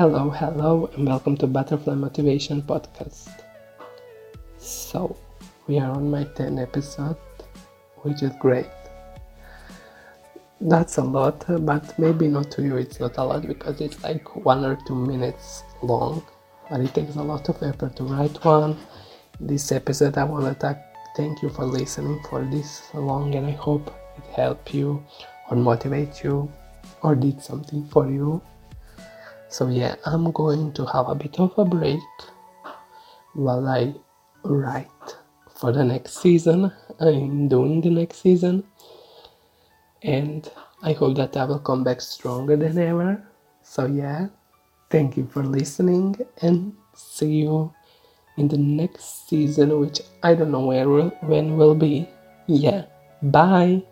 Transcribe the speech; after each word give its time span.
Hello, 0.00 0.30
hello, 0.30 0.88
and 0.94 1.06
welcome 1.06 1.36
to 1.36 1.46
Butterfly 1.46 1.92
Motivation 1.92 2.62
Podcast. 2.62 3.42
So, 4.56 5.14
we 5.66 5.78
are 5.78 5.90
on 5.90 6.10
my 6.10 6.24
10th 6.24 6.62
episode, 6.62 7.18
which 7.96 8.22
is 8.22 8.32
great. 8.40 8.64
That's 10.58 10.96
a 10.96 11.02
lot, 11.02 11.44
but 11.66 11.98
maybe 11.98 12.28
not 12.28 12.50
to 12.52 12.62
you, 12.62 12.78
it's 12.78 12.98
not 12.98 13.18
a 13.18 13.24
lot 13.24 13.46
because 13.46 13.78
it's 13.82 14.02
like 14.02 14.24
one 14.42 14.64
or 14.64 14.78
two 14.86 14.94
minutes 14.94 15.64
long, 15.82 16.22
but 16.70 16.80
it 16.80 16.94
takes 16.94 17.16
a 17.16 17.22
lot 17.22 17.50
of 17.50 17.62
effort 17.62 17.94
to 17.96 18.04
write 18.04 18.42
one. 18.42 18.78
This 19.38 19.70
episode, 19.70 20.16
I 20.16 20.24
want 20.24 20.58
to 20.60 20.82
thank 21.14 21.42
you 21.42 21.50
for 21.50 21.66
listening 21.66 22.22
for 22.30 22.42
this 22.42 22.88
long, 22.94 23.34
and 23.34 23.46
I 23.48 23.50
hope 23.50 23.94
it 24.16 24.24
helped 24.32 24.72
you 24.72 25.04
or 25.50 25.58
motivate 25.58 26.24
you 26.24 26.50
or 27.02 27.14
did 27.14 27.42
something 27.42 27.86
for 27.88 28.10
you. 28.10 28.40
So 29.50 29.68
yeah, 29.68 29.96
I'm 30.06 30.32
going 30.32 30.72
to 30.74 30.86
have 30.86 31.08
a 31.08 31.16
bit 31.16 31.40
of 31.40 31.52
a 31.58 31.64
break 31.66 32.00
while 33.34 33.68
I 33.68 33.94
write 34.44 35.16
for 35.56 35.72
the 35.72 35.84
next 35.84 36.22
season. 36.22 36.72
I'm 37.00 37.48
doing 37.48 37.80
the 37.82 37.90
next 37.90 38.22
season, 38.22 38.64
and 40.02 40.50
I 40.82 40.92
hope 40.94 41.16
that 41.18 41.36
I 41.36 41.44
will 41.46 41.60
come 41.60 41.84
back 41.84 42.00
stronger 42.00 42.56
than 42.56 42.78
ever. 42.78 43.22
So 43.62 43.86
yeah, 43.86 44.28
thank 44.90 45.16
you 45.16 45.26
for 45.26 45.44
listening, 45.44 46.16
and 46.42 46.74
see 46.94 47.44
you 47.46 47.74
in 48.38 48.48
the 48.48 48.58
next 48.58 49.28
season, 49.28 49.78
which 49.80 50.00
I 50.22 50.34
don't 50.34 50.52
know 50.52 50.66
where 50.66 50.88
when 51.22 51.56
will 51.56 51.74
be. 51.74 52.08
Yeah, 52.48 52.86
bye. 53.22 53.82